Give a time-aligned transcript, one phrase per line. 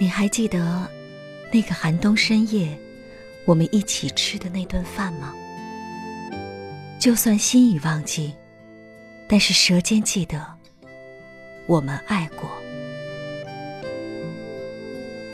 [0.00, 0.90] 你还记得
[1.52, 2.74] 那个寒冬深夜，
[3.44, 5.34] 我们一起吃的那顿饭吗？
[6.98, 8.32] 就算心已忘记，
[9.28, 10.42] 但是舌尖记得，
[11.66, 12.48] 我们爱过。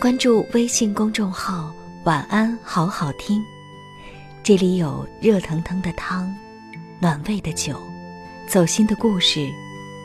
[0.01, 1.73] 关注微信公众号
[2.03, 3.41] “晚安好好听”，
[4.43, 6.35] 这里有热腾腾的汤，
[6.99, 7.81] 暖胃的酒，
[8.49, 9.49] 走心的故事，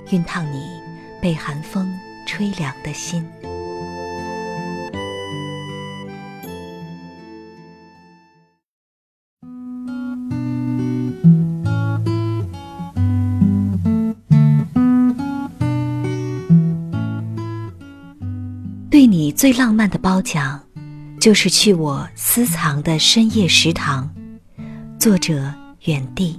[0.05, 0.79] 熨烫你
[1.19, 1.91] 被寒风
[2.27, 3.27] 吹凉的心。
[18.91, 20.59] 对你最浪漫的褒奖，
[21.17, 24.13] 就是去我私藏的深夜食堂。
[24.99, 25.49] 作者：
[25.85, 26.37] 远地。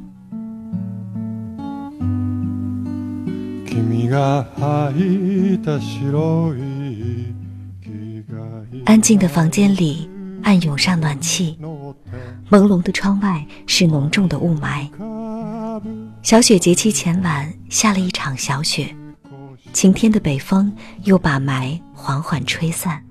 [8.84, 10.06] 安静的房间里，
[10.42, 11.59] 暗涌上暖气，
[12.50, 14.87] 朦胧的窗外是浓重的雾霾。
[16.20, 18.94] 小雪节气前晚下了一场小雪。
[19.73, 23.03] 晴天的北风又把霾缓缓吹散，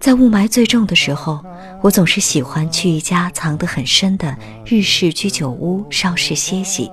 [0.00, 1.44] 在雾霾最重的时候，
[1.82, 6.90] 我总是喜欢去一家藏得很深的日式居酒屋稍事歇息。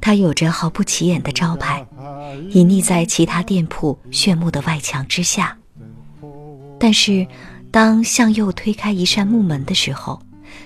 [0.00, 1.84] 它有着毫不起眼的招牌，
[2.50, 5.56] 隐匿在其他店铺炫目的外墙之下。
[6.78, 7.26] 但是，
[7.72, 10.20] 当向右推开一扇木门的时候，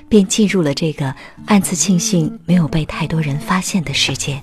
[0.08, 1.14] 便进入了这个
[1.46, 4.42] 暗自庆幸没有被太多人发现的世界。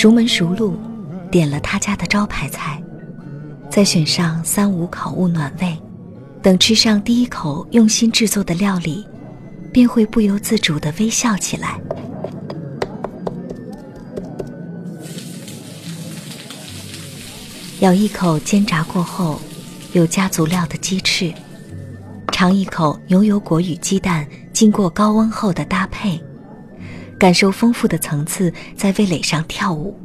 [0.00, 0.78] 熟门熟路，
[1.28, 2.80] 点了他家的招牌菜，
[3.68, 5.76] 再选上三五口物暖胃，
[6.40, 9.04] 等吃上第一口用心制作的料理，
[9.72, 11.80] 便会不由自主地微笑起来。
[17.80, 19.40] 咬一口煎炸过后
[19.94, 21.34] 有加足料的鸡翅，
[22.30, 26.22] 尝一口牛油果与鸡蛋经过高温后的搭配。
[27.18, 29.98] 感受丰富的层次在味蕾上跳舞，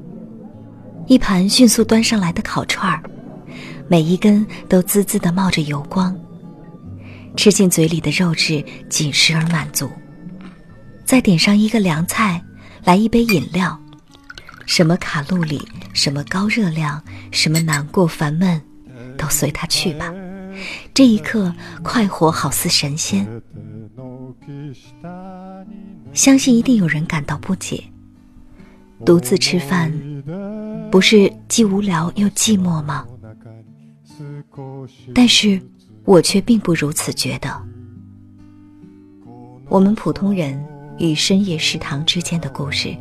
[1.08, 3.04] 一盘迅速端上来的烤串儿，
[3.88, 6.16] 每一根都滋滋的冒着油光。
[7.36, 9.90] 吃进嘴里的肉质紧实而满足，
[11.06, 12.44] 再点上一个凉菜，
[12.84, 13.80] 来一杯饮料，
[14.66, 17.02] 什么卡路里，什么高热量，
[17.32, 18.62] 什么难过烦闷，
[19.18, 20.14] 都随他去吧。
[20.94, 21.54] 这一刻，
[21.84, 23.28] 快活好似神仙。
[26.14, 27.84] 相信一定有人感到不解：
[29.06, 29.92] 独自吃饭，
[30.92, 33.06] 不是既无聊又寂寞吗？
[35.14, 35.60] 但是
[36.06, 37.50] 我却并不如此觉得。
[39.70, 40.64] 我们普通人
[41.00, 42.96] 与深夜食堂之间的故事，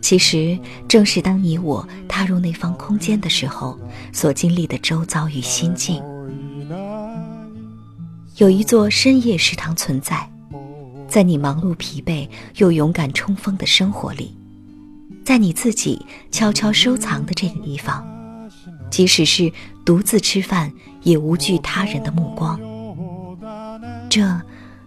[0.00, 0.56] 其实
[0.86, 3.78] 正是当你我踏入那方空间的时候
[4.12, 6.00] 所经历的周遭与心境。
[8.36, 10.30] 有一座深夜食堂存在。
[11.18, 14.32] 在你忙碌疲惫又勇敢冲锋的生活里，
[15.24, 18.06] 在你自己悄悄收藏的这个地方，
[18.88, 19.52] 即使是
[19.84, 22.56] 独自吃饭，也无惧他人的目光。
[24.08, 24.40] 这，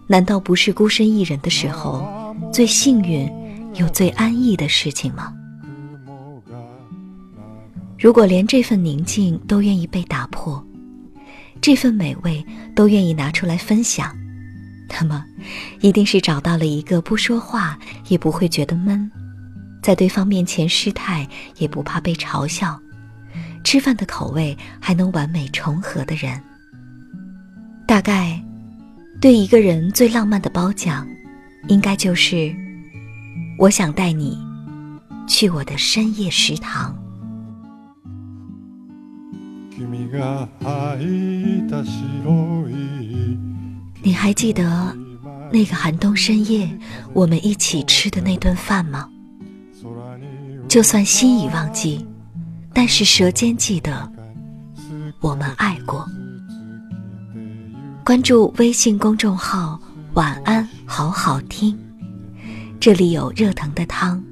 [0.06, 3.30] 难道不是孤身一人的时候最幸运
[3.74, 5.34] 又最安逸的事情吗？
[7.98, 10.66] 如果连这份宁静都愿意被打破，
[11.60, 12.42] 这份美味
[12.74, 14.16] 都愿意拿出来分享。
[15.00, 15.24] 那么，
[15.80, 17.76] 一定是找到了一个不说话
[18.08, 19.10] 也不会觉得闷，
[19.82, 21.26] 在对方面前失态
[21.58, 22.78] 也不怕被嘲笑，
[23.64, 26.40] 吃饭的口味还能完美重合的人。
[27.84, 28.40] 大概，
[29.20, 31.04] 对一个人最浪漫的褒奖，
[31.66, 32.54] 应该就是，
[33.58, 34.38] 我想带你
[35.26, 36.96] 去我的深夜食堂。
[44.02, 44.96] 你还记得
[45.52, 46.68] 那个寒冬深夜，
[47.12, 49.08] 我们一起吃的那顿饭吗？
[50.68, 52.04] 就算心已忘记，
[52.72, 54.10] 但是舌尖记得，
[55.20, 56.04] 我们爱过。
[58.04, 59.80] 关注微信公众号
[60.14, 61.78] “晚安好好听”，
[62.80, 64.22] 这里有热腾的汤，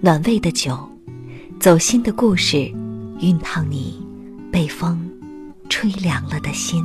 [0.00, 0.76] 暖胃的酒，
[1.60, 2.56] 走心的故事，
[3.20, 4.04] 熨烫你
[4.50, 5.08] 被风
[5.68, 6.84] 吹凉了的心。